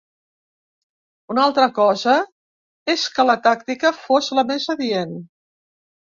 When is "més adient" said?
4.51-5.15